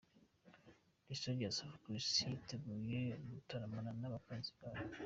The 1.07 1.15
Soldiers 1.21 1.57
of 1.65 1.73
Christ 1.83 2.15
yiteguye 2.31 3.01
gutaramana 3.31 3.91
n'abakunzi 3.99 4.51
bayo. 4.59 4.83